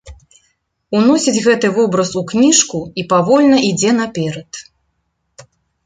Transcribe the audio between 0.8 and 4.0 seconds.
Уносіць гэты вобраз у кніжку і павольна ідзе